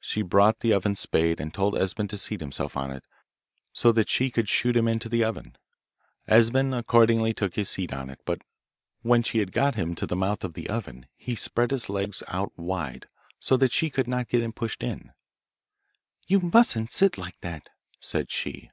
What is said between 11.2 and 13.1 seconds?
spread his legs out wide,